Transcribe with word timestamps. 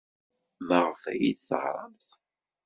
Maɣef 0.67 1.01
ay 1.11 1.19
iyi-d-teɣramt? 1.19 2.09